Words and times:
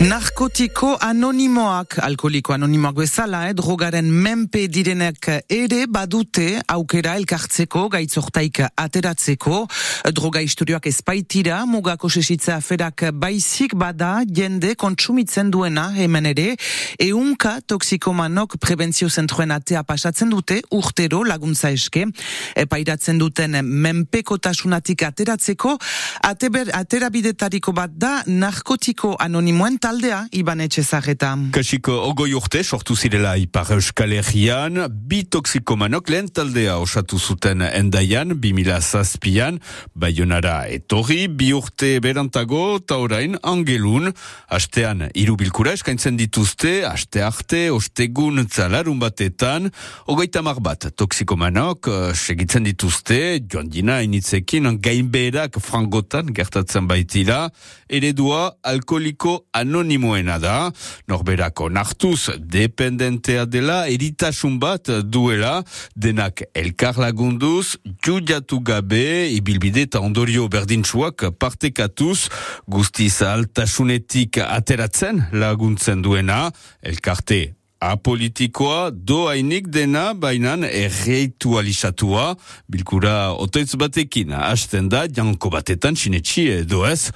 Narkotiko 0.00 0.94
anonimoak, 1.04 1.98
alkoliko 2.00 2.54
anonimoak 2.54 2.94
bezala, 3.02 3.42
eh, 3.50 3.52
drogaren 3.52 4.06
menpe 4.08 4.62
direnek 4.72 5.26
ere 5.52 5.82
badute 5.92 6.62
aukera 6.72 7.18
elkartzeko, 7.20 7.82
gaitzortaik 7.92 8.62
ateratzeko, 8.80 9.58
droga 10.16 10.40
istorioak 10.40 10.86
espaitira, 10.88 11.58
mugako 11.68 12.08
sesitza 12.08 12.54
aferak 12.56 13.10
baizik 13.12 13.74
bada 13.76 14.22
jende 14.24 14.72
kontsumitzen 14.74 15.50
duena 15.50 15.90
hemen 15.92 16.30
ere, 16.32 16.56
eunka 16.96 17.58
toksikomanok 17.60 18.56
prebentzio 18.56 19.10
zentroen 19.10 19.52
atea 19.52 19.82
pasatzen 19.84 20.32
dute, 20.32 20.62
urtero 20.70 21.24
laguntza 21.28 21.74
eske, 21.76 22.06
pairatzen 22.72 23.20
duten 23.20 23.60
menpekotasunatik 23.68 25.04
ateratzeko, 25.10 25.76
ateber, 26.24 26.72
aterabidetariko 26.72 27.76
bat 27.76 27.92
da 27.92 28.22
narkotiko 28.24 29.18
anonimoen 29.20 29.76
taldea 29.90 30.20
iban 30.38 30.60
etxezageta. 30.62 31.32
Kasiko 31.50 31.96
ogoi 32.06 32.30
urte 32.38 32.60
sortu 32.62 32.94
zirela 32.94 33.32
ipar 33.40 33.72
euskal 33.74 34.12
herrian, 34.14 34.78
bi 35.10 35.24
toksikomanok 35.26 36.12
lehen 36.12 36.28
taldea 36.30 36.76
osatu 36.78 37.18
zuten 37.18 37.64
endaian, 37.66 38.36
2000 38.38 38.78
zazpian, 38.80 39.58
baionara 39.98 40.68
etorri, 40.70 41.24
bi 41.26 41.50
urte 41.56 41.96
berantago, 42.04 42.76
eta 42.78 43.00
orain 43.02 43.34
angelun, 43.42 44.12
hastean 44.54 45.08
irubilkura 45.10 45.74
eskaintzen 45.74 46.20
dituzte, 46.20 46.84
haste 46.86 47.24
arte, 47.26 47.64
ostegun 47.74 48.44
zalarun 48.46 49.02
batetan, 49.02 49.72
ogoita 50.06 50.44
mar 50.46 50.62
bat 50.62 50.86
toksikomanok 50.94 51.90
uh, 51.90 51.98
segitzen 52.14 52.68
dituzte, 52.68 53.40
joan 53.42 53.72
dina 53.74 53.98
initzekin 54.06 54.70
gainberak 54.78 55.58
frangotan 55.58 56.30
gertatzen 56.36 56.86
baitila, 56.86 57.48
eredua 57.90 58.52
alkoliko 58.62 59.40
anon 59.56 59.79
anonimoena 59.80 60.38
da, 60.38 60.70
norberako 61.08 61.68
nartuz 61.72 62.30
dependentea 62.38 63.46
dela, 63.48 63.84
eritasun 63.88 64.58
bat 64.60 64.90
duela, 65.08 65.62
denak 65.96 66.44
elkar 66.54 67.00
lagunduz, 67.00 67.76
judiatu 68.04 68.60
gabe, 68.60 69.30
ibilbide 69.32 69.86
eta 69.88 70.02
ondorio 70.04 70.48
berdintsuak 70.52 71.30
partekatuz, 71.40 72.28
guztiz 72.68 73.22
altasunetik 73.24 74.42
ateratzen 74.44 75.24
laguntzen 75.32 76.04
duena, 76.04 76.50
elkarte 76.82 77.60
apolitikoa 77.80 78.90
doainik 78.92 79.70
dena 79.72 80.12
bainan 80.12 80.66
erreitualizatua. 80.68 82.34
Bilkura 82.68 83.32
otoitz 83.32 83.74
batekin 83.80 84.34
hasten 84.36 84.90
da 84.92 85.06
janko 85.08 85.50
batetan 85.50 85.96
sinetxi 85.96 86.48
edo 86.60 86.84
ez 86.86 87.08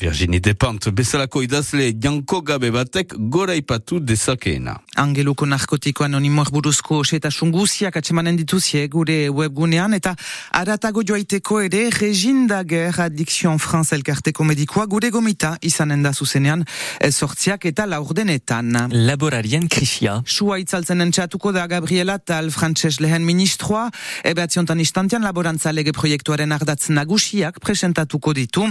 Virginie 0.00 0.40
Depant, 0.40 0.88
bezalako 0.96 1.42
idazle 1.44 1.90
janko 2.00 2.38
gabe 2.40 2.70
batek 2.72 3.12
gora 3.28 3.52
ipatu 3.54 3.98
dezakeena. 4.00 4.78
Angeluko 4.96 5.44
narkotiko 5.44 6.06
anonimoak 6.06 6.48
buruzko 6.54 7.02
setasun 7.04 7.50
guziak 7.52 7.98
atsemanen 8.00 8.38
dituzie 8.38 8.86
gure 8.88 9.28
webgunean 9.28 9.92
eta 9.98 10.14
aratago 10.56 11.04
joaiteko 11.04 11.60
ere 11.66 11.82
Regine 11.98 12.46
Daguer 12.48 12.96
Addiction 13.04 13.58
France 13.60 13.92
elkarteko 13.94 14.46
medikoa 14.48 14.86
gure 14.86 15.10
gomita 15.12 15.50
izanen 15.60 16.02
da 16.02 16.14
zuzenean 16.14 16.64
sortziak 17.10 17.68
eta 17.68 17.84
laurdenetan. 17.86 18.72
Laborarien 18.94 19.68
krisia. 19.68 20.22
Sua 20.24 20.58
itzaltzen 20.64 21.04
entxatuko 21.04 21.52
da 21.52 21.66
Gabriela 21.68 22.16
tal 22.18 22.48
frantses 22.50 23.02
lehen 23.04 23.28
ministroa 23.28 23.90
ebatziontan 24.24 24.80
istantean 24.80 25.28
laborantza 25.28 25.76
lege 25.76 25.92
proiektuaren 25.92 26.56
ardatz 26.56 26.88
nagusiak 26.88 27.60
presentatuko 27.60 28.32
ditu. 28.32 28.64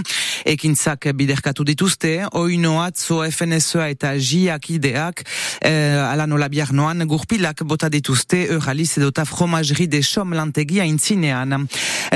Ekintzak 0.50 1.06
biderkatu 1.20 1.64
dituzte, 1.68 2.12
oino 2.38 2.78
atzo 2.80 3.20
FNSA 3.26 3.90
eta 3.92 4.14
JIAK 4.16 4.68
ideak, 4.76 5.22
eh, 5.60 5.98
ala 6.00 6.26
nola 6.26 6.48
biar 6.48 6.72
noan, 6.72 7.04
gurpilak 7.08 7.64
bota 7.68 7.90
dituzte, 7.92 8.46
euraliz 8.54 8.96
edota 8.98 9.26
fromajri 9.28 9.86
de 9.90 10.02
som 10.02 10.32
lantegia 10.32 10.86
intzinean. 10.88 11.66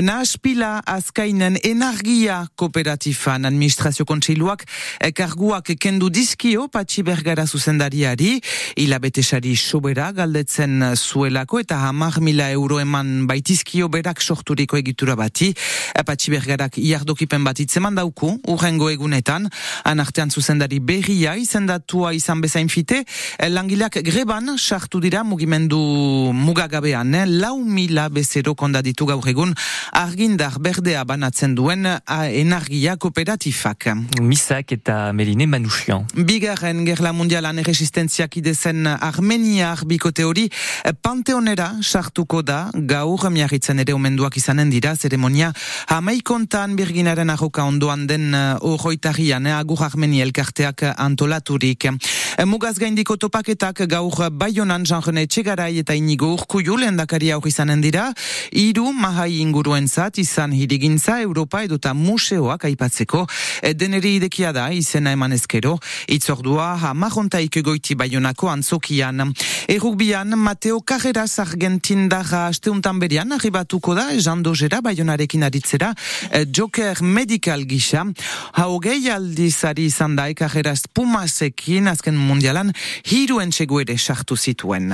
Nahaspila 0.01 0.81
azkainen 0.87 1.59
enargia 1.63 2.47
kooperatifan 2.57 3.45
administrazio 3.45 4.07
kontseiluak 4.09 4.65
eh, 4.65 5.13
karguak 5.13 5.75
kendu 5.81 6.09
dizkio 6.11 6.69
patxi 6.73 7.05
bergara 7.05 7.45
zuzendariari, 7.47 8.39
hilabetesari 8.81 9.55
sobera 9.57 10.11
galdetzen 10.17 10.81
zuelako 10.95 11.61
eta 11.61 11.83
hamar 11.89 12.21
mila 12.25 12.49
euro 12.55 12.81
eman 12.81 13.27
baitizkio 13.29 13.91
berak 13.93 14.23
sorturiko 14.23 14.81
egitura 14.81 15.17
bati, 15.19 15.53
eh, 15.53 16.03
patxi 16.07 16.33
bergarak 16.33 16.79
iardokipen 16.79 17.45
bat 17.45 17.61
itzeman 17.61 17.95
dauku, 18.01 18.39
urrengo 18.49 18.94
egunetan, 18.95 19.49
anartean 19.85 20.31
zuzendari 20.31 20.81
berria 20.81 21.37
izendatua 21.37 22.15
izan 22.15 22.41
bezain 22.41 22.71
fite, 22.73 23.03
eh, 23.39 23.49
langileak 23.51 24.01
greban 24.07 24.57
sartu 24.59 25.01
dira 25.01 25.25
mugimendu 25.25 25.79
mugagabean, 26.33 27.15
eh? 27.15 27.27
lau 27.27 27.59
mila 27.65 28.09
bezero 28.09 28.55
kondaditu 28.55 29.07
gaur 29.07 29.27
egun 29.29 29.55
argindar 29.93 30.59
berdea 30.61 31.05
banatzen 31.05 31.55
duen 31.55 31.87
enargia 32.07 32.97
kooperatifak. 32.97 33.91
Misak 34.21 34.73
eta 34.73 35.13
Meline 35.13 35.47
Manouchian. 35.47 36.07
Bigarren 36.15 36.85
gerla 36.87 37.13
mundialan 37.13 37.59
erresistentziak 37.63 38.37
idezen 38.41 38.87
armeniar 38.87 39.85
bikote 39.87 40.25
hori 40.25 40.49
eh, 40.49 40.93
panteonera 40.95 41.73
sartuko 41.83 42.43
da 42.43 42.71
gaur 42.75 43.29
miarritzen 43.31 43.79
ere 43.83 43.95
omenduak 43.95 44.37
izanen 44.41 44.71
dira 44.71 44.95
zeremonia 44.97 45.53
hamaikontan 45.89 46.77
birginaren 46.77 47.31
arroka 47.31 47.65
ondoan 47.65 48.07
den 48.07 48.35
uh, 48.35 48.57
horroitarian, 48.85 49.47
eh, 49.47 49.57
agur 49.57 49.83
armeni 49.83 50.21
elkarteak 50.21 50.83
antolaturik. 50.97 51.89
Mugaz 52.43 52.75
gaindiko 52.83 53.15
topaketak 53.17 53.85
gaur 53.87 54.17
baionan 54.35 54.83
janjene 54.85 55.23
txegarai 55.31 55.79
eta 55.79 55.95
inigo 55.95 56.33
urkuiu 56.35 56.75
lehendakari 56.77 57.31
aur 57.33 57.47
izanen 57.47 57.81
dira, 57.81 58.09
iru 58.51 58.91
mahai 58.93 59.39
inguruen 59.39 59.87
zat 59.87 60.19
izan 60.19 60.53
hirigintza 60.53 61.21
Europa 61.23 61.63
edota 61.63 61.93
museoak 61.95 62.67
aipatzeko. 62.67 63.23
Eh, 63.63 63.73
deneri 63.79 64.17
idekia 64.19 64.51
da 64.53 64.67
izena 64.75 65.13
eman 65.15 65.33
ezkero, 65.33 65.77
itzordua 66.09 66.73
hamajontaik 66.83 67.61
goiti 67.63 67.95
baionako 67.95 68.51
antzokian. 68.51 69.31
Errugbian, 69.71 70.35
Mateo 70.37 70.81
Carreras 70.83 71.39
Argentindara 71.39 72.49
asteuntan 72.49 72.99
berian, 72.99 73.31
arribatuko 73.33 73.95
da, 73.95 74.09
Jean 74.19 74.43
Dojera 74.43 74.83
baionarekin 74.83 75.47
aditzera, 75.47 75.95
eh, 76.31 76.45
Joker 76.51 77.01
Medical 77.01 77.65
gisa, 77.65 78.05
hogei 78.59 79.09
aldizari 79.09 79.87
izan 79.87 80.17
da 80.19 80.29
ekajeraz 80.29 80.83
Pumasekin 80.93 81.89
azken 81.89 82.24
mundialan 82.25 82.73
hiruen 83.11 83.53
ere 83.85 83.99
sartu 83.99 84.37
zituen. 84.37 84.93